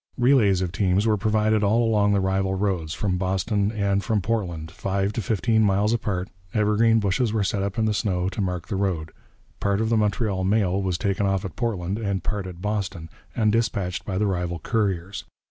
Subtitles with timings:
[0.17, 4.71] Relays of teams were provided all along the rival roads from Boston and from Portland,
[4.71, 8.67] five to fifteen miles apart; evergreen bushes were set up in the snow to mark
[8.67, 9.11] the road;
[9.59, 13.51] part of the Montreal mail was taken off at Portland, and part at Boston, and
[13.51, 15.23] dispatched by the rival couriers.